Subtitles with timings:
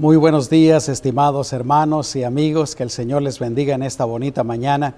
[0.00, 4.44] Muy buenos días, estimados hermanos y amigos, que el Señor les bendiga en esta bonita
[4.44, 4.94] mañana.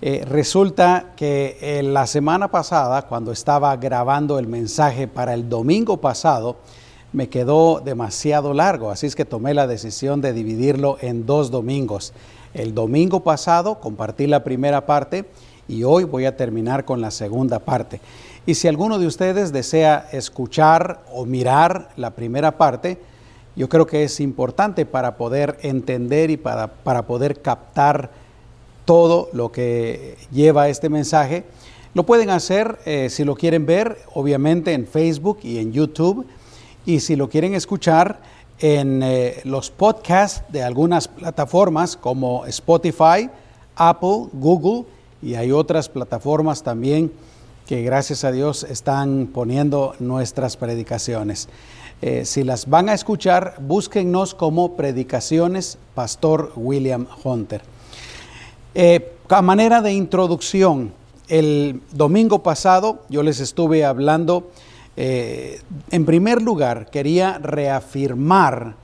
[0.00, 5.98] Eh, resulta que eh, la semana pasada, cuando estaba grabando el mensaje para el domingo
[5.98, 6.56] pasado,
[7.12, 12.14] me quedó demasiado largo, así es que tomé la decisión de dividirlo en dos domingos.
[12.54, 15.26] El domingo pasado compartí la primera parte
[15.68, 18.00] y hoy voy a terminar con la segunda parte.
[18.46, 23.11] Y si alguno de ustedes desea escuchar o mirar la primera parte,
[23.56, 28.10] yo creo que es importante para poder entender y para, para poder captar
[28.84, 31.44] todo lo que lleva este mensaje.
[31.94, 36.26] Lo pueden hacer eh, si lo quieren ver, obviamente en Facebook y en YouTube,
[36.86, 38.20] y si lo quieren escuchar
[38.58, 43.28] en eh, los podcasts de algunas plataformas como Spotify,
[43.76, 44.86] Apple, Google,
[45.20, 47.12] y hay otras plataformas también
[47.66, 51.48] que gracias a Dios están poniendo nuestras predicaciones.
[52.04, 57.62] Eh, si las van a escuchar, búsquennos como Predicaciones Pastor William Hunter.
[58.74, 60.92] Eh, a manera de introducción,
[61.28, 64.50] el domingo pasado yo les estuve hablando,
[64.96, 65.60] eh,
[65.92, 68.74] en primer lugar, quería reafirmar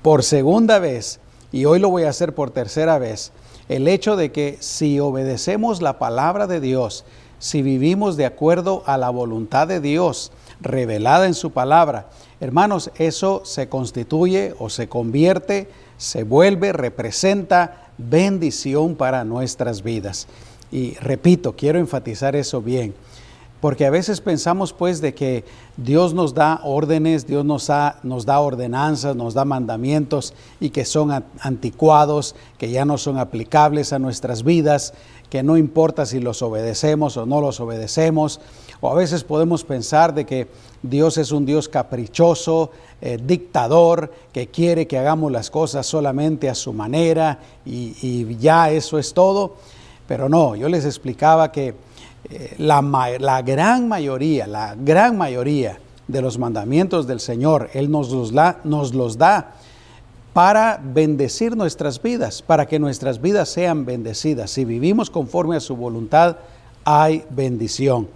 [0.00, 1.20] por segunda vez,
[1.52, 3.32] y hoy lo voy a hacer por tercera vez,
[3.68, 7.04] el hecho de que si obedecemos la palabra de Dios,
[7.38, 12.08] si vivimos de acuerdo a la voluntad de Dios, revelada en su palabra.
[12.40, 20.26] Hermanos, eso se constituye o se convierte, se vuelve, representa bendición para nuestras vidas.
[20.72, 22.94] Y repito, quiero enfatizar eso bien,
[23.60, 25.44] porque a veces pensamos pues de que
[25.76, 27.68] Dios nos da órdenes, Dios nos,
[28.02, 33.92] nos da ordenanzas, nos da mandamientos y que son anticuados, que ya no son aplicables
[33.92, 34.94] a nuestras vidas,
[35.28, 38.40] que no importa si los obedecemos o no los obedecemos,
[38.80, 40.48] o a veces podemos pensar de que
[40.82, 46.54] Dios es un Dios caprichoso, eh, dictador, que quiere que hagamos las cosas solamente a
[46.54, 49.56] su manera y, ya eso es todo.
[50.08, 51.74] Pero no, yo les explicaba que
[52.30, 59.18] eh, la, gran mayoría, la gran mayoría de los mandamientos del Señor, Él nos los
[59.18, 59.52] da
[60.32, 64.50] para bendecir nuestras vidas, para que nuestras vidas sean bendecidas.
[64.50, 66.36] Si vivimos conforme a su voluntad,
[66.84, 68.08] hay bendición.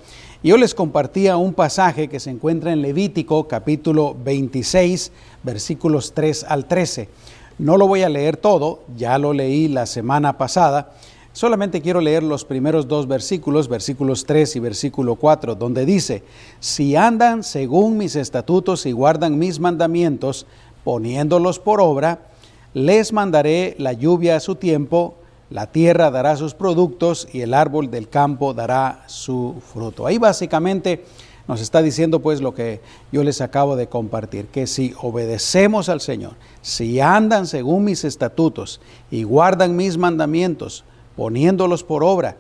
[0.44, 5.10] Yo les compartía un pasaje que se encuentra en Levítico capítulo 26,
[5.42, 7.08] versículos 3 al 13.
[7.56, 10.92] No lo voy a leer todo, ya lo leí la semana pasada.
[11.32, 16.22] Solamente quiero leer los primeros dos versículos, versículos 3 y versículo 4, donde dice,
[16.60, 20.46] si andan según mis estatutos y guardan mis mandamientos,
[20.84, 22.26] poniéndolos por obra,
[22.74, 25.14] les mandaré la lluvia a su tiempo,
[25.50, 30.06] la tierra dará sus productos y el árbol del campo dará su fruto.
[30.06, 31.04] Ahí básicamente
[31.46, 32.80] nos está diciendo pues lo que
[33.12, 38.80] yo les acabo de compartir, que si obedecemos al Señor, si andan según mis estatutos
[39.10, 40.84] y guardan mis mandamientos,
[41.16, 42.36] poniéndolos por obra,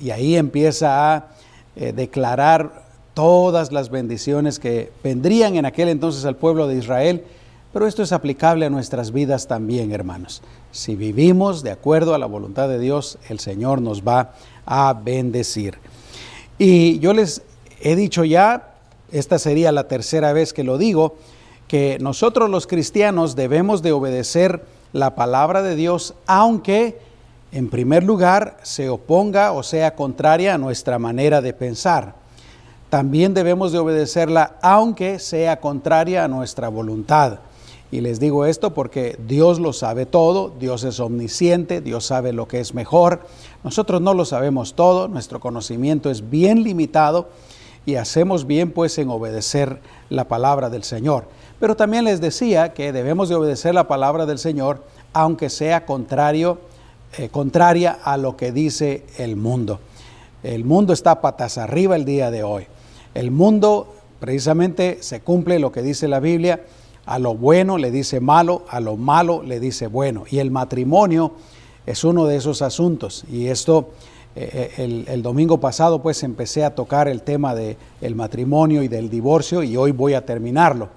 [0.00, 1.28] y ahí empieza a
[1.74, 7.24] eh, declarar todas las bendiciones que vendrían en aquel entonces al pueblo de Israel,
[7.76, 10.40] pero esto es aplicable a nuestras vidas también, hermanos.
[10.72, 14.32] Si vivimos de acuerdo a la voluntad de Dios, el Señor nos va
[14.64, 15.76] a bendecir.
[16.56, 17.42] Y yo les
[17.82, 18.76] he dicho ya,
[19.12, 21.16] esta sería la tercera vez que lo digo,
[21.68, 24.64] que nosotros los cristianos debemos de obedecer
[24.94, 26.98] la palabra de Dios, aunque
[27.52, 32.14] en primer lugar se oponga o sea contraria a nuestra manera de pensar.
[32.88, 37.40] También debemos de obedecerla aunque sea contraria a nuestra voluntad.
[37.90, 42.48] Y les digo esto porque Dios lo sabe todo, Dios es omnisciente, Dios sabe lo
[42.48, 43.20] que es mejor.
[43.62, 47.28] Nosotros no lo sabemos todo, nuestro conocimiento es bien limitado
[47.84, 49.80] y hacemos bien pues en obedecer
[50.10, 51.26] la palabra del Señor.
[51.60, 54.82] Pero también les decía que debemos de obedecer la palabra del Señor
[55.12, 56.58] aunque sea contrario,
[57.16, 59.80] eh, contraria a lo que dice el mundo.
[60.42, 62.66] El mundo está patas arriba el día de hoy.
[63.14, 66.60] El mundo precisamente se cumple lo que dice la Biblia
[67.06, 70.24] a lo bueno le dice malo, a lo malo le dice bueno.
[70.28, 71.32] Y el matrimonio
[71.86, 73.24] es uno de esos asuntos.
[73.30, 73.90] Y esto,
[74.34, 78.88] eh, eh, el, domingo pasado pues empecé a tocar el tema del el matrimonio y
[78.88, 80.88] del divorcio y hoy voy a terminarlo.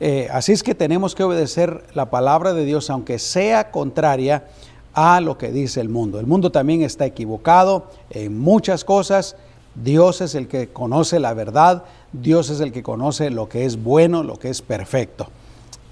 [0.00, 4.48] Eh, así es que tenemos que obedecer la palabra de Dios aunque sea contraria
[4.92, 6.18] a lo que dice el mundo.
[6.18, 9.36] El mundo también está equivocado en muchas cosas.
[9.76, 13.82] Dios es el que conoce la verdad, Dios es el que conoce lo que es
[13.82, 15.28] bueno, lo que es perfecto.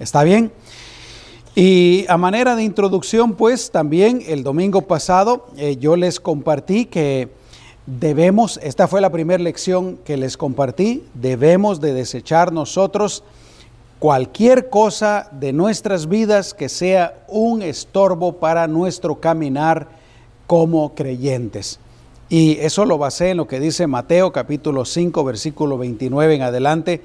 [0.03, 0.51] ¿Está bien?
[1.55, 7.29] Y a manera de introducción, pues también el domingo pasado eh, yo les compartí que
[7.85, 13.23] debemos, esta fue la primera lección que les compartí, debemos de desechar nosotros
[13.99, 19.87] cualquier cosa de nuestras vidas que sea un estorbo para nuestro caminar
[20.47, 21.79] como creyentes.
[22.27, 27.01] Y eso lo basé en lo que dice Mateo capítulo 5 versículo 29 en adelante,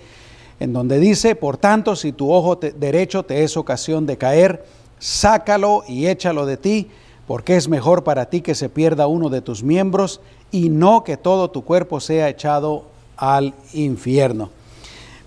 [0.60, 4.64] en donde dice, por tanto, si tu ojo derecho te es ocasión de caer,
[4.98, 6.88] sácalo y échalo de ti,
[7.26, 10.20] porque es mejor para ti que se pierda uno de tus miembros
[10.50, 12.84] y no que todo tu cuerpo sea echado
[13.16, 14.50] al infierno.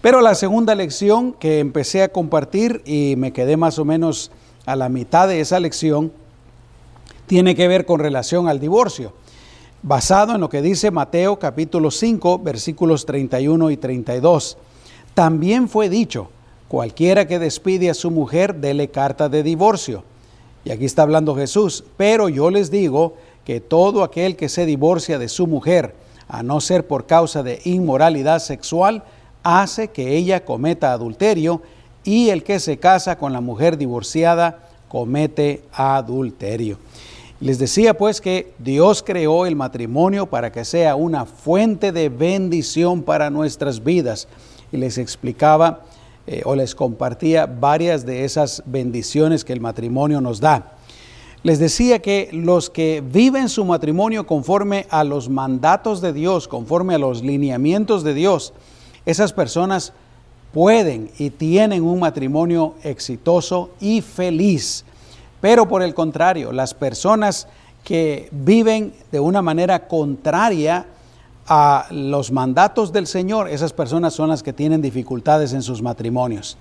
[0.02, 4.32] Pero la segunda lección que empecé a compartir y me quedé más o menos
[4.66, 6.12] a la mitad de esa lección,
[7.28, 9.14] tiene que ver con relación al divorcio,
[9.84, 14.58] basado en lo que dice Mateo capítulo 5 versículos 31 y 32.
[15.14, 16.30] También fue dicho,
[16.68, 20.04] cualquiera que despide a su mujer, dele carta de divorcio.
[20.64, 23.16] Y aquí está hablando Jesús, pero yo les digo
[23.46, 25.96] que todo aquel que se divorcia de su mujer,
[26.28, 29.04] a no ser por causa de inmoralidad sexual,
[29.44, 31.62] hace que ella cometa adulterio
[32.04, 36.78] y el que se casa con la mujer divorciada comete adulterio.
[37.40, 43.02] Les decía pues que Dios creó el matrimonio para que sea una fuente de bendición
[43.02, 44.28] para nuestras vidas.
[44.72, 45.82] Y les explicaba
[46.28, 50.74] eh, o les compartía varias de esas bendiciones que el matrimonio nos da.
[51.44, 56.94] Les decía que los que viven su matrimonio conforme a los mandatos de Dios, conforme
[56.94, 58.54] a los lineamientos de Dios,
[59.08, 59.94] esas personas
[60.54, 64.86] pueden y tienen un matrimonio exitoso y feliz.
[65.40, 67.48] Pero por el contrario, las personas
[67.84, 70.86] que viven de una manera contraria
[71.48, 76.58] a los mandatos del Señor, esas personas son las que tienen dificultades en sus matrimonios.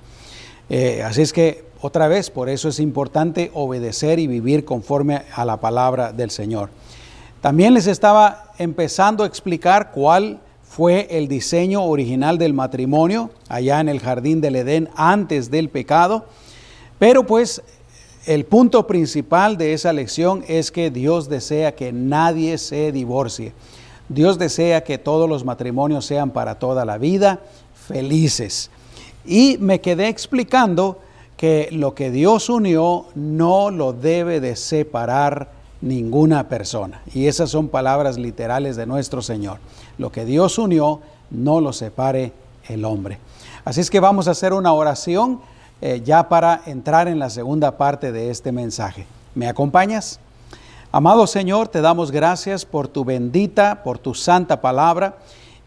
[0.69, 5.45] Eh, así es que, otra vez, por eso es importante obedecer y vivir conforme a
[5.45, 6.71] la palabra del Señor.
[7.41, 13.89] También les estaba empezando a explicar cuál fue el diseño original del matrimonio allá en
[13.89, 16.27] el jardín del Edén antes del pecado.
[16.99, 17.63] Pero pues
[18.27, 23.53] el punto principal de esa lección es que Dios desea que nadie se divorcie.
[24.11, 27.39] Dios desea que todos los matrimonios sean para toda la vida
[27.73, 28.71] felices.
[29.25, 30.99] Y me quedé explicando
[31.37, 37.03] que lo que Dios unió no lo debe de separar ninguna persona.
[37.15, 39.59] Y esas son palabras literales de nuestro Señor.
[39.97, 42.33] Lo que Dios unió, no lo separe
[42.69, 43.19] el hombre.
[43.65, 45.41] Así es que vamos a hacer una oración
[45.81, 49.07] eh, ya para entrar en la segunda parte de este mensaje.
[49.37, 50.19] ¿Me acompañas?
[50.93, 55.19] Amado Señor, te damos gracias por tu bendita, por tu santa palabra.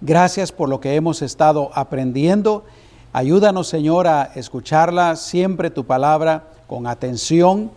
[0.02, 2.66] Gracias por lo que hemos estado aprendiendo.
[3.14, 7.72] Ayúdanos, Señor, a escucharla siempre tu palabra con atención,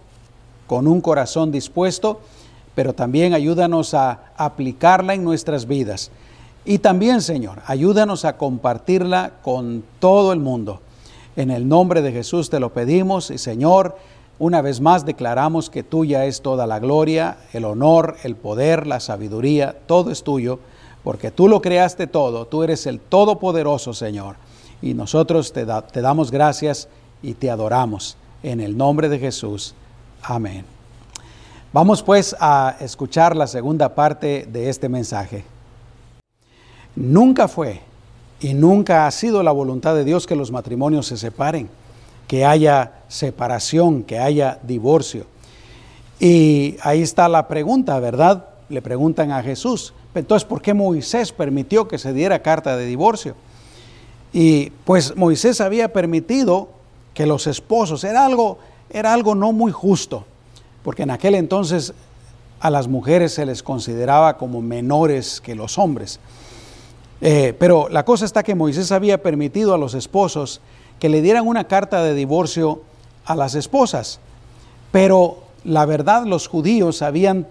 [0.66, 2.20] con un corazón dispuesto,
[2.74, 6.10] pero también ayúdanos a aplicarla en nuestras vidas.
[6.64, 10.80] Y también, Señor, ayúdanos a compartirla con todo el mundo.
[11.36, 13.94] En el nombre de Jesús te lo pedimos y, Señor,
[14.38, 19.00] una vez más declaramos que tuya es toda la gloria, el honor, el poder, la
[19.00, 20.58] sabiduría, todo es tuyo,
[21.02, 24.36] porque tú lo creaste todo, tú eres el Todopoderoso, Señor.
[24.82, 26.88] Y nosotros te, te damos gracias
[27.22, 28.16] y te adoramos.
[28.42, 29.74] En el nombre de Jesús.
[30.22, 30.64] Amén.
[31.72, 35.44] Vamos pues a escuchar la segunda parte de este mensaje.
[36.94, 37.80] Nunca fue
[38.40, 41.68] y nunca ha sido la voluntad de Dios que los matrimonios se separen,
[42.28, 45.26] que haya separación, que haya divorcio.
[46.18, 48.48] Y ahí está la pregunta, ¿verdad?
[48.68, 53.34] Le preguntan a Jesús, entonces, ¿por qué Moisés permitió que se diera carta de divorcio?
[54.32, 56.68] Y pues Moisés había permitido
[57.12, 58.58] que los esposos, era algo
[58.90, 60.24] era algo no muy justo,
[60.82, 61.92] porque en aquel entonces
[62.60, 66.20] a las mujeres se les consideraba como menores que los hombres.
[67.20, 70.60] Eh, pero la cosa está que Moisés había permitido a los esposos
[70.98, 72.82] que le dieran una carta de divorcio
[73.26, 74.20] a las esposas,
[74.92, 77.46] pero la verdad los judíos habían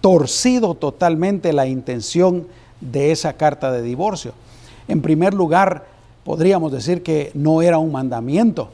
[0.00, 2.46] torcido totalmente la intención
[2.80, 4.32] de esa carta de divorcio.
[4.88, 5.86] En primer lugar,
[6.24, 8.70] podríamos decir que no era un mandamiento,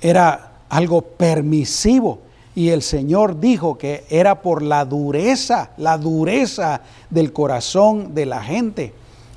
[0.00, 2.20] era algo permisivo.
[2.54, 8.42] Y el Señor dijo que era por la dureza, la dureza del corazón de la
[8.42, 8.92] gente.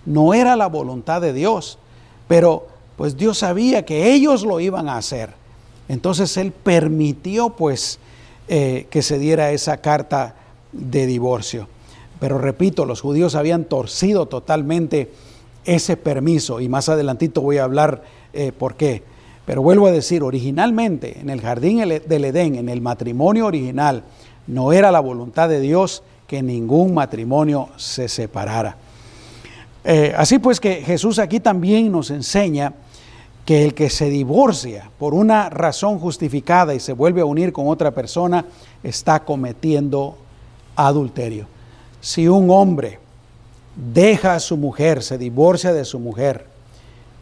[0.07, 1.77] No era la voluntad de Dios,
[2.27, 2.65] pero
[2.97, 5.40] pues Dios sabía que ellos lo iban a hacer.
[5.91, 7.99] Entonces Él permitió pues
[8.47, 10.35] eh, que se diera esa carta
[10.71, 11.67] de divorcio.
[12.17, 15.11] Pero repito, los judíos habían torcido totalmente
[15.65, 19.03] ese permiso y más adelantito voy a hablar eh, por qué.
[19.45, 24.03] Pero vuelvo a decir, originalmente en el jardín del Edén, en el matrimonio original,
[24.47, 28.77] no era la voluntad de Dios que ningún matrimonio se separara.
[29.83, 32.75] Eh, así pues que Jesús aquí también nos enseña
[33.45, 37.67] que el que se divorcia por una razón justificada y se vuelve a unir con
[37.67, 38.45] otra persona
[38.83, 40.15] está cometiendo
[40.75, 41.47] adulterio.
[42.01, 42.99] Si un hombre
[43.75, 46.45] deja a su mujer, se divorcia de su mujer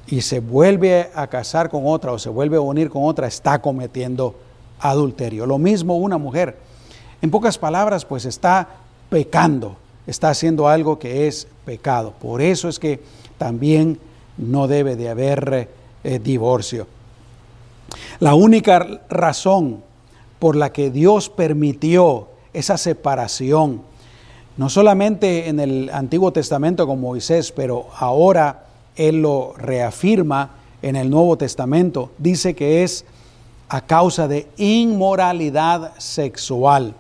[0.08, 3.62] y se vuelve a casar con otra o se vuelve a unir con otra, está
[3.62, 4.36] cometiendo
[4.80, 5.46] adulterio.
[5.46, 6.58] Lo mismo una mujer.
[7.22, 8.68] En pocas palabras, pues está
[9.10, 9.76] pecando,
[10.08, 12.14] está haciendo algo que es pecado.
[12.20, 13.02] Por eso es que
[13.38, 14.00] también
[14.38, 15.70] no debe de haber
[16.04, 16.88] eh, divorcio.
[18.20, 19.84] La única razón
[20.40, 23.82] por la que Dios permitió esa separación,
[24.58, 28.66] no solamente en el Antiguo Testamento con Moisés, pero ahora
[28.96, 30.52] Él lo reafirma
[30.82, 33.06] en el Nuevo Testamento, dice que es
[33.68, 36.96] a causa de inmoralidad sexual.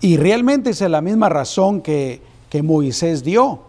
[0.00, 3.60] Y realmente es la misma razón que, que Moisés dio.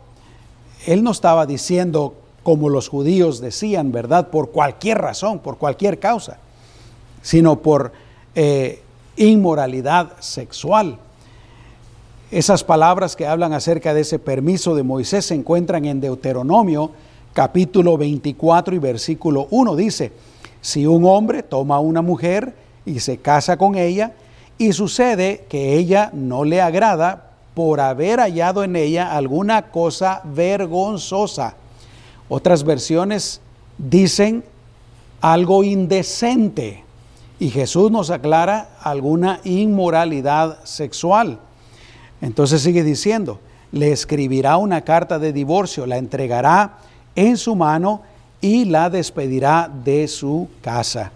[0.85, 4.27] Él no estaba diciendo como los judíos decían, ¿verdad?
[4.29, 6.38] Por cualquier razón, por cualquier causa,
[7.21, 7.93] sino por
[8.35, 8.81] eh,
[9.15, 10.97] inmoralidad sexual.
[12.31, 16.91] Esas palabras que hablan acerca de ese permiso de Moisés se encuentran en Deuteronomio
[17.33, 19.75] capítulo 24 y versículo 1.
[19.75, 20.12] Dice,
[20.62, 24.13] si un hombre toma a una mujer y se casa con ella
[24.57, 31.55] y sucede que ella no le agrada por haber hallado en ella alguna cosa vergonzosa,
[32.30, 33.42] otras versiones
[33.77, 34.44] dicen
[35.22, 36.84] algo indecente
[37.39, 41.39] y Jesús nos aclara alguna inmoralidad sexual.
[42.22, 43.39] Entonces sigue diciendo,
[43.72, 46.77] le escribirá una carta de divorcio, la entregará
[47.15, 48.01] en su mano
[48.39, 51.12] y la despedirá de su casa.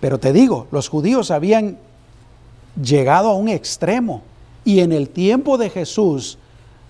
[0.00, 1.78] Pero te digo, los judíos habían
[2.80, 4.22] llegado a un extremo
[4.64, 6.38] y en el tiempo de Jesús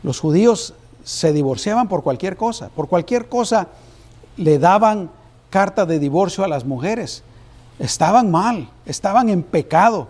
[0.03, 0.75] los judíos
[1.11, 3.67] se divorciaban por cualquier cosa, por cualquier cosa
[4.37, 5.11] le daban
[5.51, 7.25] carta de divorcio a las mujeres.
[7.81, 10.07] Estaban mal, estaban en pecado.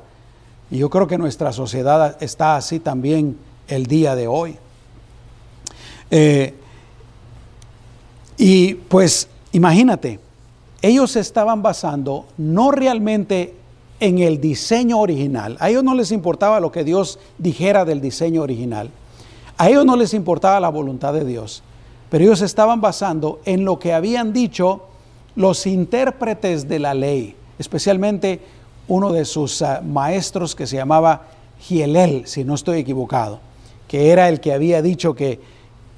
[0.70, 4.58] Y yo creo que nuestra sociedad está así también el día de hoy.
[6.10, 6.54] Eh,
[8.36, 10.20] y pues imagínate,
[10.82, 13.54] ellos se estaban basando no realmente
[14.00, 15.56] en el diseño original.
[15.60, 18.90] A ellos no les importaba lo que Dios dijera del diseño original.
[19.60, 21.62] A ellos no les importaba la voluntad de Dios,
[22.08, 24.86] pero ellos estaban basando en lo que habían dicho
[25.36, 28.40] los intérpretes de la ley, especialmente
[28.88, 31.26] uno de sus ah, maestros que se llamaba
[31.60, 33.40] Gielel, si no estoy equivocado,
[33.86, 35.38] que era el que había dicho que,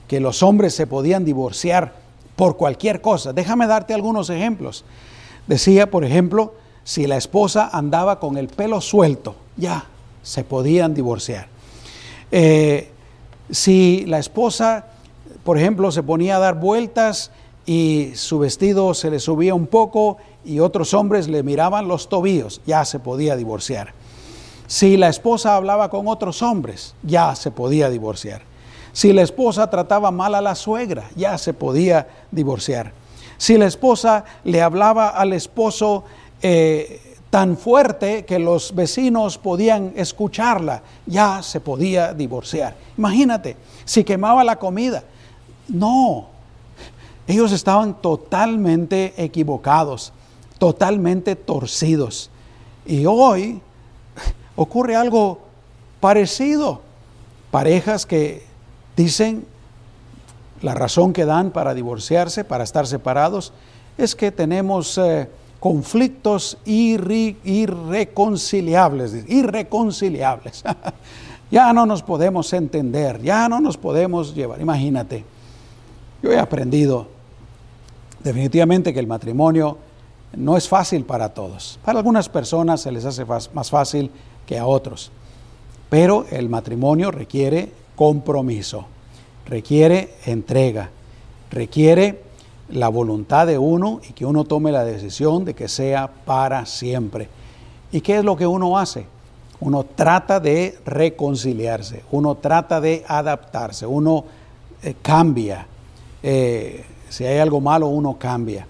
[0.09, 1.93] que los hombres se podían divorciar
[2.35, 3.33] por cualquier cosa.
[3.33, 4.85] Déjame darte algunos ejemplos.
[5.47, 9.87] Decía, por ejemplo, si la esposa andaba con el pelo suelto, ya
[10.25, 11.47] se podían divorciar.
[12.33, 12.92] Eh,
[13.53, 14.87] si la esposa,
[15.45, 17.31] por ejemplo, se ponía a dar vueltas
[17.67, 22.63] y su vestido se le subía un poco y otros hombres le miraban los tobillos,
[22.67, 23.93] ya se podía divorciar.
[24.67, 28.43] Si la esposa hablaba con otros hombres, ya se podía divorciar.
[28.93, 32.93] Si la esposa trataba mal a la suegra, ya se podía divorciar.
[33.37, 36.05] Si la esposa le hablaba al esposo
[36.41, 42.77] eh, tan fuerte que los vecinos podían escucharla, ya se podía divorciar.
[42.99, 45.03] Imagínate, si quemaba la comida.
[45.67, 46.27] No,
[47.27, 50.13] ellos estaban totalmente equivocados,
[50.59, 52.29] totalmente torcidos.
[52.85, 53.63] Y hoy
[54.55, 55.39] ocurre algo
[56.01, 56.83] parecido.
[57.51, 58.45] Parejas que
[58.95, 59.47] dicen
[60.61, 63.55] la razón que dan para divorciarse, para estar separados,
[63.97, 64.99] es que tenemos...
[64.99, 65.31] Eh,
[65.63, 70.65] conflictos irreconciliables, irreconciliables.
[71.53, 74.61] ya no nos podemos entender, ya no nos podemos llevar.
[74.61, 75.25] Imagínate,
[76.21, 77.07] yo he aprendido
[78.25, 79.79] definitivamente que el matrimonio
[80.35, 81.79] no es fácil para todos.
[81.85, 84.11] Para algunas personas se les hace más fácil
[84.45, 85.13] que a otros.
[85.89, 88.87] Pero el matrimonio requiere compromiso,
[89.47, 90.91] requiere entrega,
[91.53, 92.21] requiere
[92.71, 97.29] la voluntad de uno y que uno tome la decisión de que sea para siempre.
[97.91, 99.07] ¿Y qué es lo que uno hace?
[99.61, 104.25] Uno trata de reconciliarse, uno trata de adaptarse, uno
[104.83, 105.67] eh, cambia.
[106.23, 108.67] Eh, si hay algo malo, uno cambia.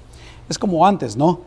[0.48, 1.40] Es como antes, ¿no?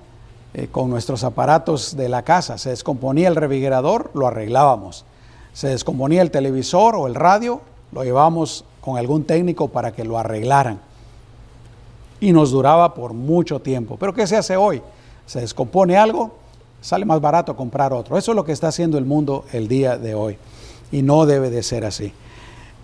[0.53, 2.57] Eh, con nuestros aparatos de la casa.
[2.57, 5.05] Se descomponía el refrigerador, lo arreglábamos.
[5.53, 7.61] Se descomponía el televisor o el radio,
[7.91, 10.79] lo llevábamos con algún técnico para que lo arreglaran
[12.19, 13.97] y nos duraba por mucho tiempo.
[13.97, 14.81] Pero ¿qué se hace hoy?
[15.25, 16.35] Se descompone algo,
[16.81, 18.17] sale más barato comprar otro.
[18.17, 20.37] Eso es lo que está haciendo el mundo el día de hoy
[20.91, 22.13] y no debe de ser así.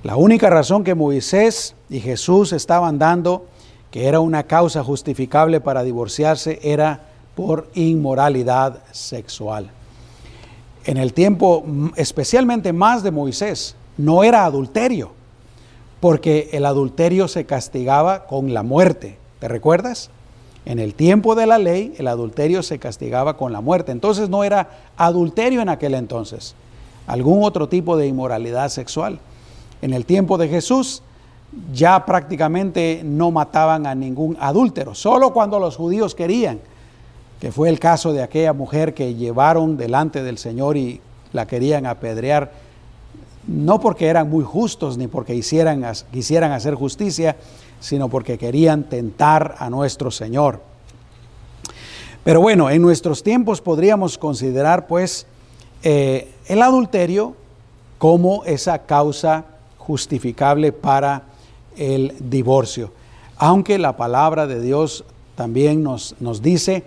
[0.04, 3.46] La única razón que Moisés y Jesús estaban dando
[3.92, 7.02] que era una causa justificable para divorciarse, era
[7.36, 9.70] por inmoralidad sexual.
[10.86, 11.64] En el tiempo,
[11.98, 15.12] especialmente más de Moisés, no era adulterio,
[16.00, 19.18] porque el adulterio se castigaba con la muerte.
[19.42, 20.12] ¿Te recuerdas?
[20.66, 23.92] En el tiempo de la ley, el adulterio se castigaba con la muerte.
[23.92, 26.54] Entonces no era adulterio en aquel entonces,
[27.08, 29.18] algún otro tipo de inmoralidad sexual.
[29.82, 31.02] En el tiempo de Jesús
[31.74, 36.60] ya prácticamente no mataban a ningún adúltero, solo cuando los judíos querían,
[37.40, 41.02] que fue el caso de aquella mujer que llevaron delante del Señor y
[41.34, 42.52] la querían apedrear,
[43.48, 47.36] no porque eran muy justos ni porque quisieran hacer justicia,
[47.82, 50.62] sino porque querían tentar a nuestro Señor.
[52.24, 55.26] Pero bueno, en nuestros tiempos podríamos considerar pues
[55.84, 57.36] eh, el adulterio
[57.98, 59.46] como esa causa
[59.78, 61.24] justificable para
[61.76, 62.92] el divorcio.
[63.38, 65.04] Aunque la palabra de Dios
[65.36, 66.84] también nos, nos dice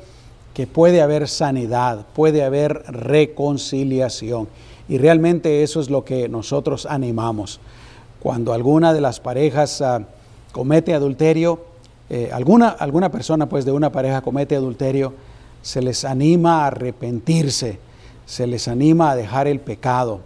[0.54, 4.46] que puede haber sanidad, puede haber reconciliación.
[4.88, 7.58] Y realmente eso es lo que nosotros animamos.
[8.20, 10.02] Cuando alguna de las parejas ah,
[10.54, 11.64] comete adulterio,
[12.08, 15.12] eh, alguna, alguna persona pues de una pareja comete adulterio,
[15.62, 17.80] se les anima a arrepentirse,
[18.24, 20.20] se les anima a dejar el pecado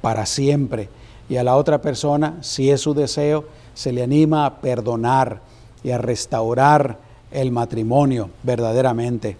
[0.00, 0.88] para siempre.
[1.28, 5.40] Y a la otra persona, si es su deseo, se le anima a perdonar
[5.82, 6.98] y a restaurar
[7.32, 9.36] el matrimonio verdaderamente.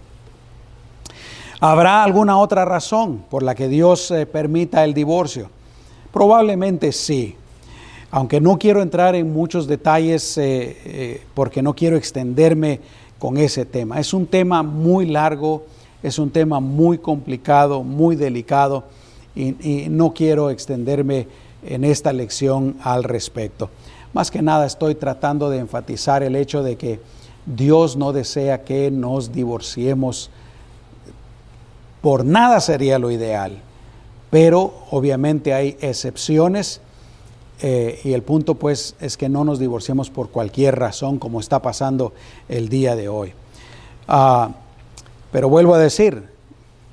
[1.60, 5.50] ¿Habrá alguna otra razón por la que Dios eh, permita el divorcio?
[6.12, 7.36] Probablemente sí
[8.10, 12.80] aunque no quiero entrar en muchos detalles eh, eh, porque no quiero extenderme
[13.18, 13.98] con ese tema.
[13.98, 15.64] Es un tema muy largo,
[16.02, 18.84] es un tema muy complicado, muy delicado
[19.34, 21.28] y, no quiero extenderme
[21.64, 23.70] en esta lección al respecto.
[24.12, 27.00] Más que nada estoy tratando de enfatizar el hecho de que
[27.44, 30.30] Dios no desea que nos divorciemos.
[32.00, 33.58] Por nada sería lo ideal,
[34.30, 36.80] pero obviamente hay excepciones
[37.62, 41.62] eh, y el punto pues es que no nos divorciemos por cualquier razón como está
[41.62, 42.12] pasando
[42.48, 43.32] el día de hoy.
[44.08, 44.50] Ah,
[45.32, 46.24] pero vuelvo a decir,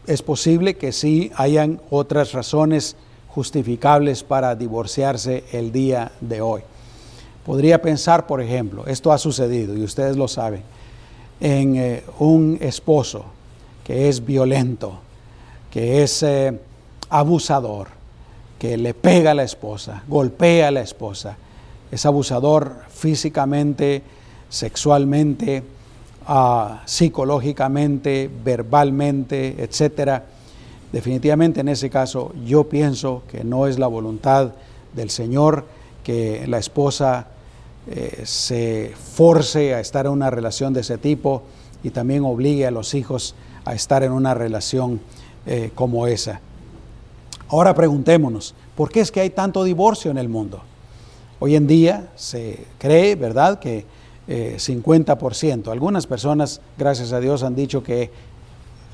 [0.07, 2.95] es posible que sí hayan otras razones
[3.29, 6.61] justificables para divorciarse el día de hoy.
[7.45, 10.61] Podría pensar, por ejemplo, esto ha sucedido y ustedes lo saben,
[11.39, 13.25] en eh, un esposo
[13.83, 14.99] que es violento,
[15.71, 16.57] que es eh,
[17.09, 17.87] abusador,
[18.63, 21.35] que le pega a la esposa, golpea a la esposa,
[21.91, 24.01] es abusador físicamente,
[24.47, 25.61] sexualmente,
[26.25, 30.21] ah, psicológicamente, verbalmente, etc.
[30.93, 34.53] Definitivamente en ese caso yo pienso que no es la voluntad
[34.95, 35.65] del Señor
[36.01, 37.27] que la esposa
[37.91, 41.43] eh, se force a estar en una relación de ese tipo
[41.83, 45.01] y también obligue a los hijos a estar en una relación
[45.45, 46.39] eh, como esa.
[47.53, 50.63] Ahora preguntémonos, ¿por qué es que hay tanto divorcio en el mundo?
[51.39, 53.85] Hoy en día se cree, ¿verdad?, que
[54.27, 55.67] 50%.
[55.67, 58.09] Eh, Algunas personas, gracias a Dios, han dicho que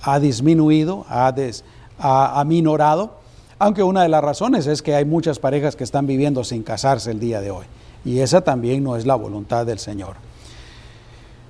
[0.02, 1.34] ha disminuido, ha,
[2.00, 3.14] ha aminorado,
[3.60, 7.12] aunque una de las razones es que hay muchas parejas que están viviendo sin casarse
[7.12, 7.66] el día de hoy.
[8.04, 10.18] Y esa también no es la voluntad del Señor.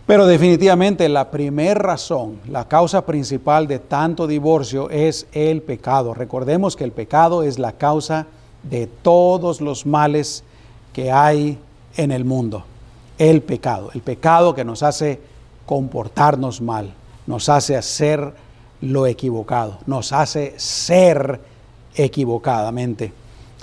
[0.09, 6.15] Pero definitivamente la primera razón, la causa principal de tanto divorcio es el pecado.
[6.15, 8.25] Recordemos que el pecado es la causa
[8.63, 10.43] de todos los males
[10.93, 11.59] que hay
[11.95, 12.63] en el mundo.
[13.19, 15.21] El pecado, el pecado que nos hace
[15.67, 16.91] comportarnos mal,
[17.27, 18.33] nos hace hacer
[18.81, 21.39] lo equivocado, nos hace ser
[21.93, 23.13] equivocadamente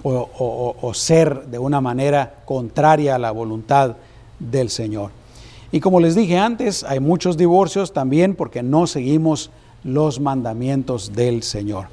[0.05, 3.97] o, o ser de una manera contraria a la voluntad
[4.39, 5.26] del Señor.
[5.73, 9.51] Y como les dije antes, hay muchos divorcios también porque no seguimos
[9.85, 11.89] los mandamientos del Señor.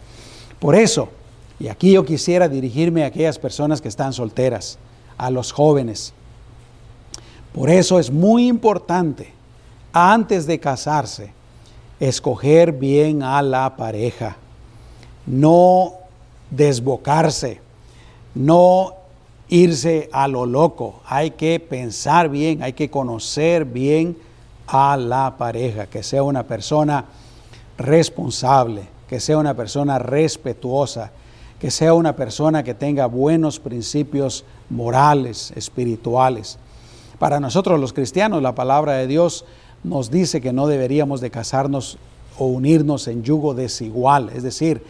[0.60, 1.10] Por eso,
[1.60, 4.78] y aquí yo quisiera dirigirme a aquellas personas que están solteras,
[5.18, 6.14] a los jóvenes.
[7.54, 9.32] Por eso es muy importante,
[9.92, 11.32] antes de casarse,
[12.00, 14.38] escoger bien a la pareja,
[15.26, 15.94] no
[16.50, 17.62] desbocarse,
[18.34, 18.96] no
[19.50, 24.18] irse a lo loco, hay que pensar bien, hay que conocer bien
[24.68, 27.06] a la pareja, que sea una persona
[27.78, 31.12] responsable, que sea una persona respetuosa,
[31.60, 36.58] que sea una persona que tenga buenos principios morales, espirituales.
[37.20, 39.46] Para nosotros los cristianos la palabra de Dios
[39.84, 41.98] nos dice que no deberíamos de casarnos
[42.38, 44.84] o unirnos en yugo desigual, es decir,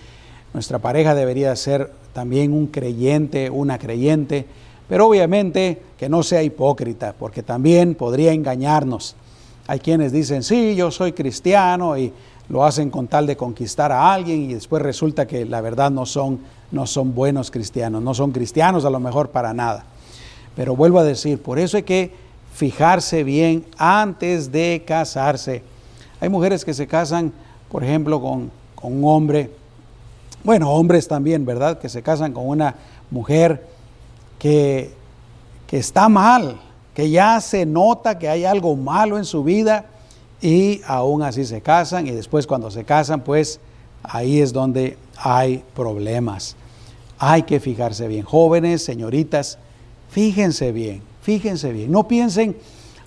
[0.53, 4.45] nuestra pareja debería ser también un creyente, una creyente,
[4.87, 9.15] Pero obviamente que no sea hipócrita, porque también podría engañarnos.
[9.65, 12.11] Hay quienes dicen, sí, yo soy cristiano y
[12.49, 16.05] lo hacen con tal de conquistar a alguien y después resulta que la verdad no
[16.05, 19.85] son, no son buenos cristianos, no son cristianos a lo mejor para nada.
[20.55, 22.11] Pero vuelvo a decir, por eso hay que
[22.53, 25.63] fijarse bien antes de casarse.
[26.19, 27.31] Hay mujeres que se casan,
[27.71, 29.49] por ejemplo, con, con un hombre,
[30.43, 31.79] bueno, hombres también, ¿verdad?
[31.79, 32.75] Que se casan con una
[33.11, 33.65] mujer
[34.39, 34.93] que,
[35.67, 36.59] que está mal,
[36.93, 39.85] que ya se nota que hay algo malo en su vida
[40.41, 43.61] y aún así se casan y después cuando se casan pues
[44.03, 46.55] ahí es donde hay problemas.
[47.17, 48.25] Hay que fijarse bien.
[48.25, 49.57] Jóvenes, señoritas,
[50.09, 51.89] fíjense bien, fíjense bien.
[51.89, 52.57] No piensen,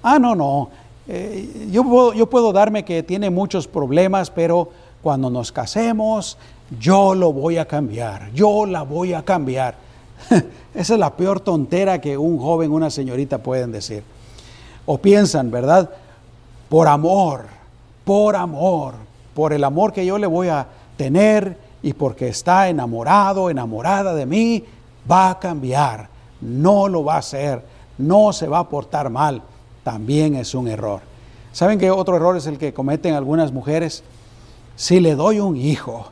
[0.03, 0.70] ah, no, no,
[1.09, 4.70] eh, yo, puedo, yo puedo darme que tiene muchos problemas, pero
[5.03, 6.38] cuando nos casemos,
[6.81, 9.74] yo lo voy a cambiar, yo la voy a cambiar.
[10.74, 14.02] Esa es la peor tontera que un joven, una señorita pueden decir.
[14.85, 15.90] O piensan, ¿verdad?
[16.68, 17.46] por amor,
[18.05, 18.94] por amor,
[19.35, 24.26] por el amor que yo le voy a tener y porque está enamorado, enamorada de
[24.26, 24.64] mí,
[25.11, 26.09] va a cambiar,
[26.40, 27.62] no lo va a hacer,
[27.98, 29.42] no se va a portar mal,
[29.85, 31.00] también es un error.
[31.52, 34.02] ¿Saben qué otro error es el que cometen algunas mujeres?
[34.74, 36.09] Si le doy un hijo,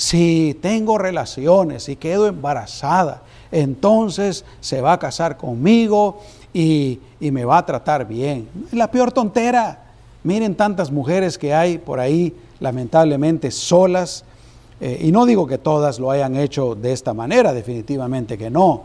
[0.00, 3.20] si tengo relaciones y quedo embarazada,
[3.52, 6.20] entonces se va a casar conmigo
[6.54, 8.48] y, y me va a tratar bien.
[8.72, 9.84] La peor tontera.
[10.24, 14.24] Miren tantas mujeres que hay por ahí, lamentablemente solas,
[14.80, 18.84] eh, y no digo que todas lo hayan hecho de esta manera, definitivamente que no,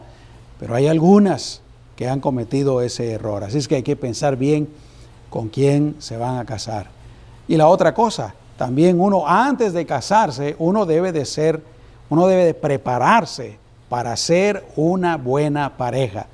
[0.60, 1.62] pero hay algunas
[1.95, 3.45] que han cometido ese error.
[3.45, 4.67] Así es que hay que pensar bien
[5.30, 6.88] con quién se van a casar.
[7.47, 11.62] Y la otra cosa, también uno antes de casarse, uno debe de ser,
[12.10, 13.58] uno debe de prepararse
[13.89, 16.28] para ser una buena pareja.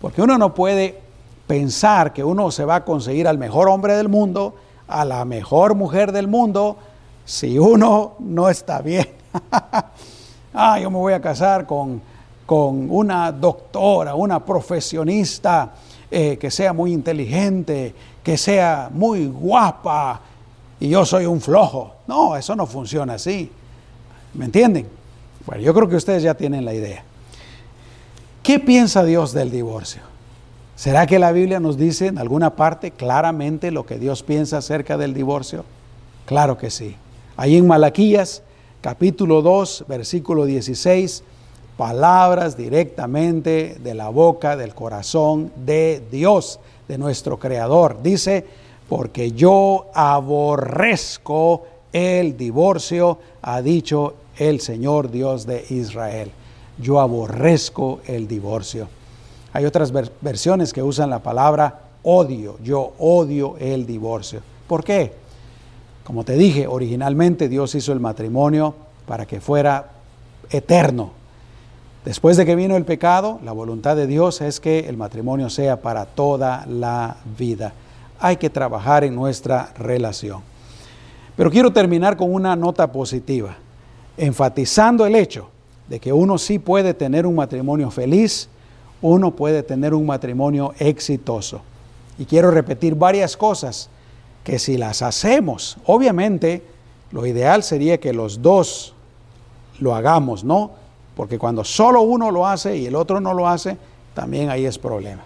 [0.00, 1.00] Porque uno no puede
[1.46, 4.54] pensar que uno se va a conseguir al mejor hombre del mundo,
[4.88, 6.76] a la mejor mujer del mundo,
[7.24, 9.08] si uno no está bien.
[10.54, 12.02] ah, yo me voy a casar con,
[12.46, 15.72] con una doctora, una profesionista
[16.10, 20.20] eh, que sea muy inteligente, que sea muy guapa,
[20.80, 21.94] y yo soy un flojo.
[22.06, 23.50] No, eso no funciona así.
[24.34, 24.88] ¿Me entienden?
[25.46, 27.04] Bueno, yo creo que ustedes ya tienen la idea.
[28.42, 30.00] ¿Qué piensa Dios del divorcio?
[30.74, 34.96] ¿Será que la Biblia nos dice en alguna parte claramente lo que Dios piensa acerca
[34.96, 35.66] del divorcio?
[36.24, 36.96] Claro que sí.
[37.36, 38.42] Ahí en Malaquías,
[38.80, 41.22] capítulo 2, versículo 16,
[41.76, 48.02] palabras directamente de la boca, del corazón de Dios, de nuestro Creador.
[48.02, 48.46] Dice,
[48.90, 56.32] porque yo aborrezco el divorcio, ha dicho el Señor Dios de Israel.
[56.76, 58.88] Yo aborrezco el divorcio.
[59.52, 62.58] Hay otras versiones que usan la palabra odio.
[62.64, 64.40] Yo odio el divorcio.
[64.66, 65.12] ¿Por qué?
[66.02, 68.74] Como te dije, originalmente Dios hizo el matrimonio
[69.06, 69.88] para que fuera
[70.50, 71.12] eterno.
[72.04, 75.80] Después de que vino el pecado, la voluntad de Dios es que el matrimonio sea
[75.80, 77.72] para toda la vida.
[78.20, 80.42] Hay que trabajar en nuestra relación.
[81.36, 83.56] Pero quiero terminar con una nota positiva,
[84.16, 85.48] enfatizando el hecho
[85.88, 88.48] de que uno sí puede tener un matrimonio feliz,
[89.02, 91.62] uno puede tener un matrimonio exitoso.
[92.18, 93.88] Y quiero repetir varias cosas
[94.44, 96.62] que si las hacemos, obviamente
[97.12, 98.94] lo ideal sería que los dos
[99.78, 100.72] lo hagamos, ¿no?
[101.16, 103.76] Porque cuando solo uno lo hace y el otro no lo hace,
[104.14, 105.22] también ahí es problema.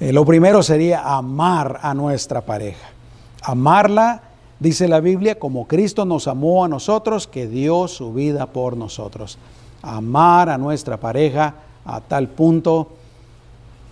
[0.00, 2.88] Eh, lo primero sería amar a nuestra pareja.
[3.42, 4.22] Amarla,
[4.58, 9.38] dice la Biblia, como Cristo nos amó a nosotros, que dio su vida por nosotros.
[9.82, 11.54] Amar a nuestra pareja
[11.84, 12.88] a tal punto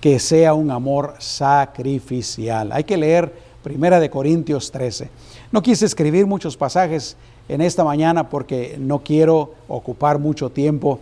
[0.00, 2.72] que sea un amor sacrificial.
[2.72, 5.08] Hay que leer Primera de Corintios 13.
[5.52, 7.16] No quise escribir muchos pasajes
[7.48, 10.98] en esta mañana porque no quiero ocupar mucho tiempo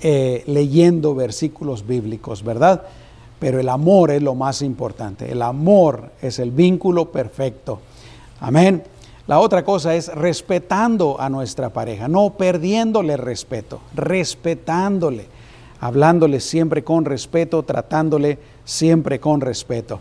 [0.00, 2.82] eh, leyendo versículos bíblicos, ¿verdad?
[3.38, 5.30] Pero el amor es lo más importante.
[5.30, 7.80] El amor es el vínculo perfecto.
[8.40, 8.82] Amén.
[9.26, 15.26] La otra cosa es respetando a nuestra pareja, no perdiéndole respeto, respetándole
[15.80, 20.00] hablándole siempre con respeto, tratándole siempre con respeto,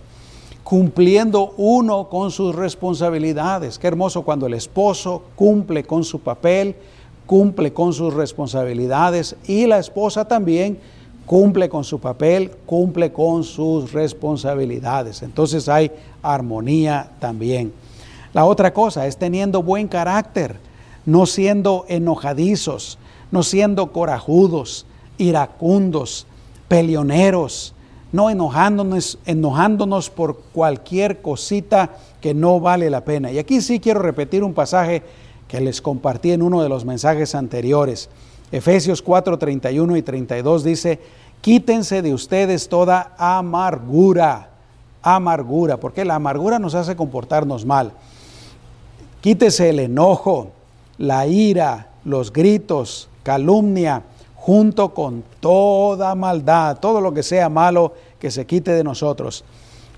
[0.63, 3.79] cumpliendo uno con sus responsabilidades.
[3.79, 6.75] Qué hermoso cuando el esposo cumple con su papel,
[7.25, 10.79] cumple con sus responsabilidades y la esposa también
[11.25, 15.21] cumple con su papel, cumple con sus responsabilidades.
[15.23, 17.73] Entonces hay armonía también.
[18.33, 20.57] La otra cosa es teniendo buen carácter,
[21.05, 22.97] no siendo enojadizos,
[23.31, 24.85] no siendo corajudos,
[25.17, 26.27] iracundos,
[26.67, 27.73] peleoneros,
[28.11, 33.31] no enojándonos, enojándonos por cualquier cosita que no vale la pena.
[33.31, 35.03] Y aquí sí quiero repetir un pasaje
[35.47, 38.09] que les compartí en uno de los mensajes anteriores.
[38.51, 40.99] Efesios 4, 31 y 32 dice,
[41.41, 44.49] quítense de ustedes toda amargura,
[45.01, 47.91] amargura, porque la amargura nos hace comportarnos mal.
[49.21, 50.51] Quítese el enojo,
[50.97, 54.03] la ira, los gritos, calumnia,
[54.35, 59.43] junto con toda maldad, todo lo que sea malo, que se quite de nosotros.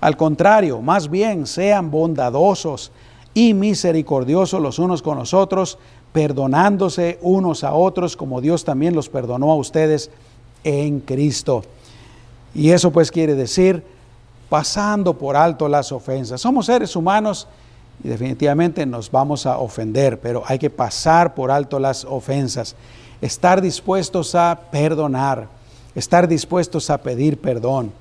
[0.00, 2.92] Al contrario, más bien sean bondadosos
[3.34, 5.78] y misericordiosos los unos con los otros,
[6.18, 10.10] perdonándose unos a otros como Dios también los perdonó a ustedes
[10.64, 11.62] en Cristo.
[12.56, 13.84] Y eso pues quiere decir
[14.48, 16.40] pasando por alto las ofensas.
[16.40, 17.46] Somos seres humanos
[18.02, 22.74] y definitivamente nos vamos a ofender, pero hay que pasar por alto las ofensas,
[23.20, 25.46] estar dispuestos a perdonar,
[25.94, 27.92] estar dispuestos a pedir perdón,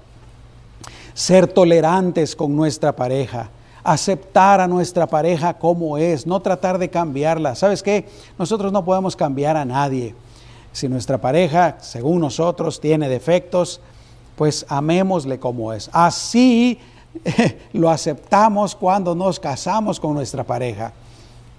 [1.13, 3.51] ser tolerantes con nuestra pareja,
[3.83, 7.55] aceptar a nuestra pareja como es, no tratar de cambiarla.
[7.55, 8.07] ¿Sabes qué?
[8.37, 10.15] Nosotros no podemos cambiar a nadie.
[10.71, 13.81] Si nuestra pareja, según nosotros, tiene defectos,
[14.35, 15.89] pues amémosle como es.
[15.93, 16.79] Así
[17.73, 20.93] lo aceptamos cuando nos casamos con nuestra pareja.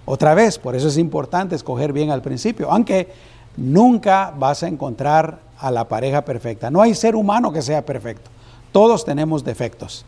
[0.04, 3.08] Otra vez, por eso es importante escoger bien al principio, aunque
[3.56, 6.70] nunca vas a encontrar a la pareja perfecta.
[6.70, 8.30] No hay ser humano que sea perfecto.
[8.72, 10.04] Todos tenemos defectos.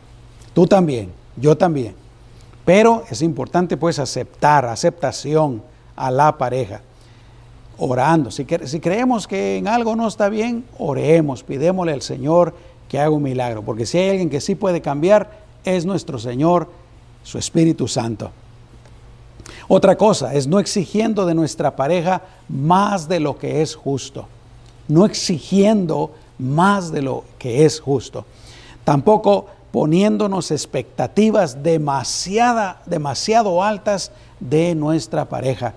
[0.55, 1.95] Tú también, yo también.
[2.65, 5.63] Pero es importante pues aceptar, aceptación
[5.97, 6.83] a la pareja.
[7.79, 8.31] Orando.
[8.31, 12.55] Si, si creemos que en algo no está bien, oremos, pidémosle al Señor
[12.89, 13.63] que haga un milagro.
[13.63, 15.31] Porque si hay alguien que sí puede cambiar,
[15.65, 16.69] es nuestro Señor,
[17.23, 18.31] su Espíritu Santo.
[19.69, 24.27] Otra cosa es no exigiendo de nuestra pareja más de lo que es justo.
[24.89, 28.25] No exigiendo más de lo que es justo.
[28.85, 35.75] Tampoco poniéndonos expectativas demasiada, demasiado altas de nuestra pareja.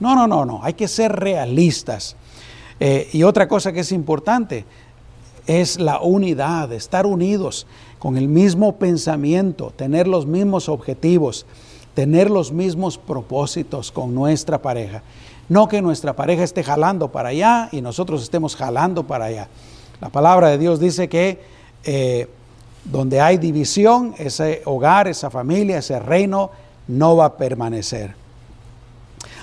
[0.00, 0.60] No, no, no, no.
[0.62, 2.16] Hay que ser realistas.
[2.80, 4.64] Eh, y otra cosa que es importante,
[5.46, 7.66] es la unidad, estar unidos
[7.98, 11.46] con el mismo pensamiento, tener los mismos objetivos,
[11.94, 15.02] tener los mismos propósitos con nuestra pareja.
[15.48, 19.48] No que nuestra pareja esté jalando para allá y nosotros estemos jalando para allá.
[20.00, 21.40] La palabra de Dios dice que
[21.84, 22.28] eh,
[22.90, 26.50] donde hay división, ese hogar, esa familia, ese reino
[26.88, 28.14] no va a permanecer.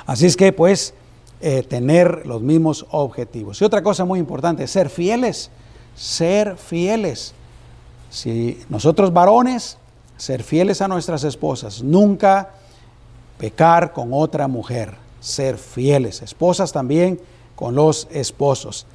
[0.05, 0.93] Así es que pues
[1.41, 3.61] eh, tener los mismos objetivos.
[3.61, 5.49] Y otra cosa muy importante, ser fieles
[5.95, 7.33] ser fieles.
[8.09, 9.77] Si nosotros varones,
[10.17, 12.51] ser fieles a nuestras esposas, nunca
[13.37, 17.19] pecar con otra mujer, ser fieles, esposas también
[17.55, 18.85] con los esposos.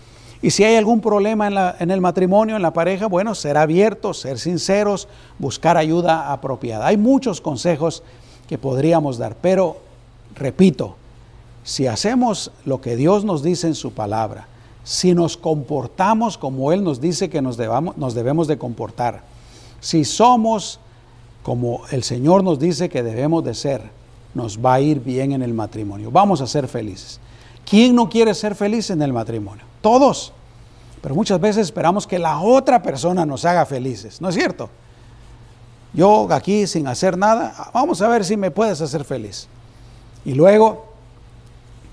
[0.41, 4.21] Y si hay algún problema en, en, el matrimonio, en la pareja, bueno, ser abiertos,
[4.21, 6.87] ser sinceros, buscar ayuda apropiada.
[6.87, 8.03] Hay muchos consejos
[8.49, 9.79] que podríamos dar, pero
[10.37, 10.95] repito,
[11.65, 14.47] si hacemos lo que Dios nos dice en su palabra,
[14.85, 17.59] si nos comportamos como Él nos dice que nos,
[17.97, 19.23] nos debemos de comportar,
[19.81, 20.81] si somos
[21.43, 23.83] como el Señor nos dice que debemos de ser,
[24.35, 26.11] nos va a ir bien en el matrimonio.
[26.11, 27.21] Vamos a ser felices.
[27.69, 29.65] ¿Quién no quiere ser feliz en el matrimonio?
[29.83, 30.33] Todos.
[31.03, 34.71] Pero muchas veces esperamos que la otra persona nos haga felices, ¿no es cierto?
[35.93, 39.49] Yo aquí sin hacer nada, vamos a ver si me puedes hacer feliz.
[40.25, 40.87] Y luego,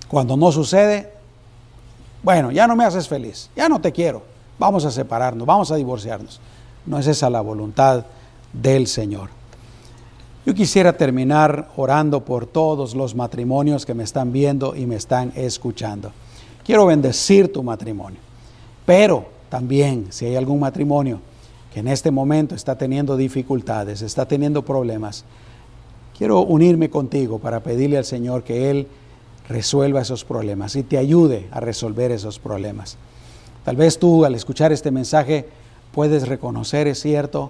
[0.08, 1.12] cuando no sucede,
[2.24, 4.24] bueno, ya no me haces feliz, ya no te quiero,
[4.58, 6.40] vamos a separarnos, vamos a divorciarnos.
[6.86, 8.06] No es esa la voluntad
[8.54, 9.30] del Señor.
[10.46, 15.34] Yo quisiera terminar orando por todos los matrimonios que me están viendo y me están
[15.36, 16.12] escuchando.
[16.64, 18.20] Quiero bendecir tu matrimonio,
[18.86, 21.20] pero también si hay algún matrimonio
[21.74, 25.26] que en este momento está teniendo dificultades, está teniendo problemas,
[26.16, 28.88] quiero unirme contigo para pedirle al Señor que Él
[29.50, 32.98] resuelva esos problemas y te ayude a resolver esos problemas.
[33.64, 35.50] Tal vez tú al escuchar este mensaje
[35.92, 37.50] puedes reconocer, es cierto,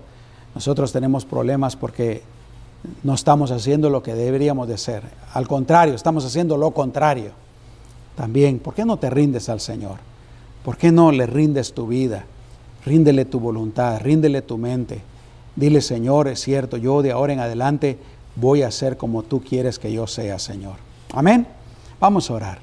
[0.53, 2.23] nosotros tenemos problemas porque
[3.03, 5.03] no estamos haciendo lo que deberíamos de hacer.
[5.33, 7.31] Al contrario, estamos haciendo lo contrario.
[8.15, 9.97] También, ¿por qué no te rindes al Señor?
[10.63, 12.25] ¿Por qué no le rindes tu vida?
[12.85, 15.01] Ríndele tu voluntad, ríndele tu mente.
[15.55, 17.97] Dile, Señor, es cierto, yo de ahora en adelante
[18.35, 20.75] voy a ser como tú quieres que yo sea, Señor.
[21.13, 21.47] Amén.
[21.99, 22.59] Vamos a orar.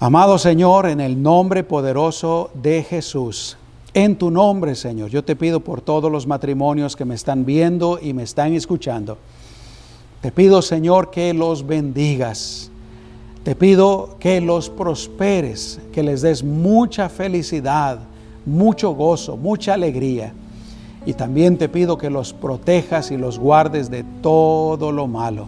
[0.00, 3.56] Amado Señor, en el nombre poderoso de Jesús,
[3.94, 7.98] en tu nombre, Señor, yo te pido por todos los matrimonios que me están viendo
[8.02, 9.18] y me están escuchando.
[10.20, 12.70] Te pido, Señor, que los bendigas.
[13.44, 18.00] Te pido que los prosperes, que les des mucha felicidad,
[18.46, 20.32] mucho gozo, mucha alegría.
[21.06, 25.46] Y también te pido que los protejas y los guardes de todo lo malo.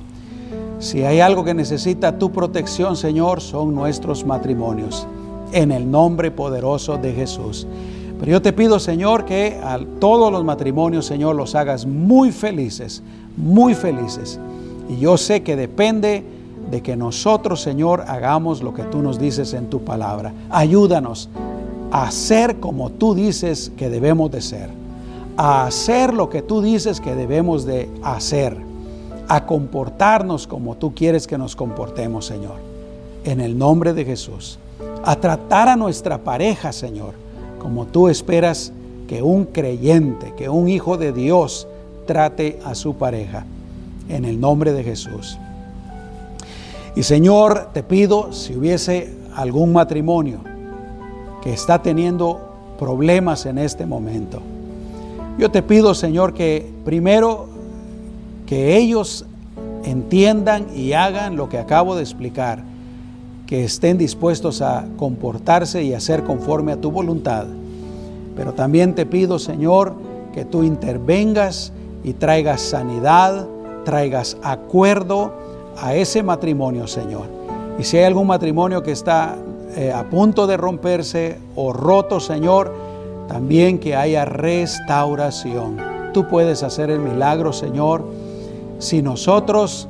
[0.78, 5.06] Si hay algo que necesita tu protección, Señor, son nuestros matrimonios.
[5.52, 7.66] En el nombre poderoso de Jesús.
[8.18, 13.02] Pero yo te pido, Señor, que a todos los matrimonios, Señor, los hagas muy felices,
[13.37, 14.40] muy felices.
[14.88, 16.24] Y yo sé que depende
[16.70, 20.33] de que nosotros, Señor, hagamos lo que tú nos dices en tu palabra.
[20.50, 21.29] Ayúdanos
[21.92, 24.70] a ser como tú dices que debemos de ser.
[25.37, 28.57] A hacer lo que tú dices que debemos de hacer.
[29.29, 32.57] A comportarnos como tú quieres que nos comportemos, Señor.
[33.24, 34.59] En el nombre de Jesús.
[35.05, 37.26] A tratar a nuestra pareja, Señor
[37.66, 38.72] como tú esperas
[39.09, 41.66] que un creyente, que un hijo de Dios
[42.07, 43.44] trate a su pareja,
[44.09, 45.37] en el nombre de Jesús.
[46.94, 50.38] Y Señor, te pido si hubiese algún matrimonio
[51.42, 54.40] que está teniendo problemas en este momento,
[55.37, 57.48] yo te pido, Señor, que primero
[58.46, 59.26] que ellos
[59.83, 62.62] entiendan y hagan lo que acabo de explicar
[63.46, 67.46] que estén dispuestos a comportarse y hacer conforme a tu voluntad.
[68.37, 69.94] Pero también te pido, Señor,
[70.35, 71.72] que tú intervengas
[72.04, 73.46] y traigas sanidad,
[73.85, 75.32] traigas acuerdo
[75.80, 77.26] a ese matrimonio, Señor.
[77.78, 79.37] Y si hay algún matrimonio que está
[79.76, 82.72] eh, a punto de romperse o roto, Señor,
[83.28, 85.76] también que haya restauración.
[86.12, 88.04] Tú puedes hacer el milagro, Señor,
[88.78, 89.88] si nosotros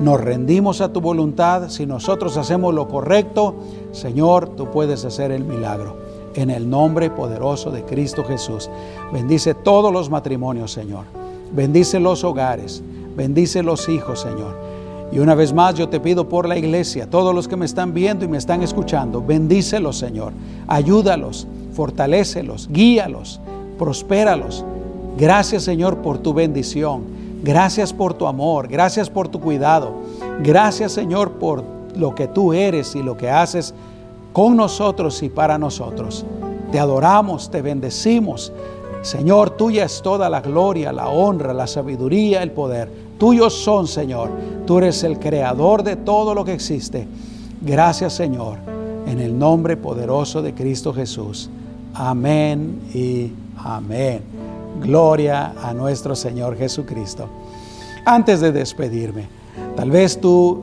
[0.00, 3.54] nos rendimos a tu voluntad, si nosotros hacemos lo correcto,
[3.92, 5.96] Señor, tú puedes hacer el milagro.
[6.34, 8.68] En el nombre poderoso de Cristo Jesús.
[9.10, 11.04] Bendice todos los matrimonios, Señor.
[11.52, 12.82] Bendice los hogares.
[13.16, 14.54] Bendice los hijos, Señor.
[15.10, 17.94] Y una vez más yo te pido por la iglesia, todos los que me están
[17.94, 20.32] viendo y me están escuchando, bendícelos, Señor.
[20.66, 23.40] Ayúdalos, fortalécelos, guíalos,
[23.78, 24.64] prospéralos.
[25.16, 27.15] Gracias, Señor, por tu bendición.
[27.42, 29.92] Gracias por tu amor, gracias por tu cuidado.
[30.42, 31.64] Gracias Señor por
[31.96, 33.74] lo que tú eres y lo que haces
[34.32, 36.24] con nosotros y para nosotros.
[36.70, 38.52] Te adoramos, te bendecimos.
[39.02, 42.90] Señor, tuya es toda la gloria, la honra, la sabiduría, el poder.
[43.18, 44.30] Tuyos son, Señor.
[44.66, 47.06] Tú eres el creador de todo lo que existe.
[47.62, 48.58] Gracias, Señor,
[49.06, 51.48] en el nombre poderoso de Cristo Jesús.
[51.94, 54.35] Amén y amén.
[54.82, 57.28] Gloria a nuestro Señor Jesucristo.
[58.04, 59.26] Antes de despedirme,
[59.74, 60.62] tal vez tú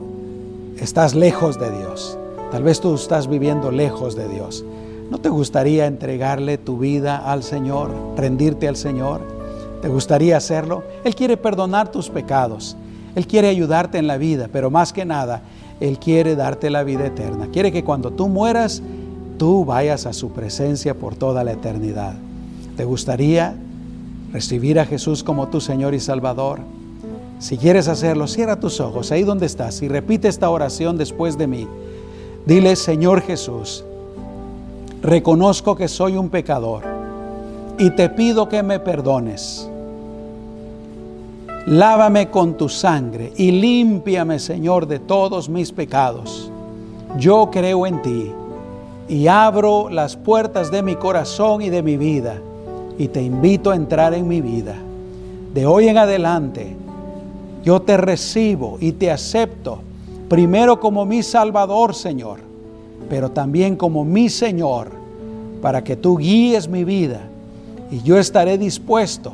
[0.78, 2.18] estás lejos de Dios,
[2.50, 4.64] tal vez tú estás viviendo lejos de Dios.
[5.10, 9.20] ¿No te gustaría entregarle tu vida al Señor, rendirte al Señor?
[9.82, 10.82] ¿Te gustaría hacerlo?
[11.04, 12.76] Él quiere perdonar tus pecados,
[13.14, 15.42] Él quiere ayudarte en la vida, pero más que nada,
[15.80, 17.48] Él quiere darte la vida eterna.
[17.52, 18.82] Quiere que cuando tú mueras,
[19.36, 22.14] tú vayas a su presencia por toda la eternidad.
[22.76, 23.54] ¿Te gustaría
[24.34, 26.58] recibir a Jesús como tu Señor y Salvador.
[27.38, 31.46] Si quieres hacerlo, cierra tus ojos ahí donde estás y repite esta oración después de
[31.46, 31.68] mí.
[32.44, 33.84] Dile, Señor Jesús,
[35.02, 36.82] reconozco que soy un pecador
[37.78, 39.70] y te pido que me perdones.
[41.66, 46.50] Lávame con tu sangre y límpiame, Señor, de todos mis pecados.
[47.20, 48.32] Yo creo en ti
[49.08, 52.40] y abro las puertas de mi corazón y de mi vida
[52.98, 54.76] y te invito a entrar en mi vida.
[55.52, 56.76] De hoy en adelante,
[57.64, 59.78] yo te recibo y te acepto,
[60.28, 62.40] primero como mi Salvador, Señor,
[63.08, 64.88] pero también como mi Señor,
[65.62, 67.22] para que tú guíes mi vida
[67.90, 69.32] y yo estaré dispuesto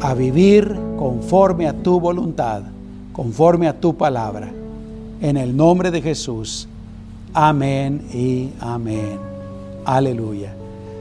[0.00, 2.62] a vivir conforme a tu voluntad,
[3.12, 4.50] conforme a tu palabra.
[5.20, 6.68] En el nombre de Jesús.
[7.34, 9.18] Amén y amén.
[9.84, 10.59] Aleluya.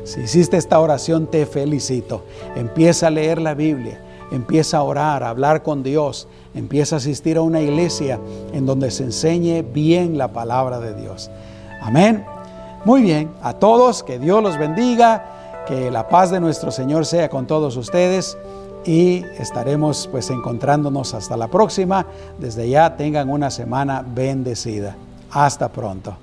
[0.09, 2.23] Si hiciste esta oración, te felicito.
[2.55, 7.37] Empieza a leer la Biblia, empieza a orar, a hablar con Dios, empieza a asistir
[7.37, 8.19] a una iglesia
[8.51, 11.29] en donde se enseñe bien la palabra de Dios.
[11.79, 12.25] Amén.
[12.85, 17.29] Muy bien, a todos, que Dios los bendiga, que la paz de nuestro Señor sea
[17.29, 18.35] con todos ustedes
[18.85, 22.07] y estaremos pues encontrándonos hasta la próxima.
[22.39, 24.95] Desde ya tengan una semana bendecida.
[25.29, 26.15] Hasta pronto.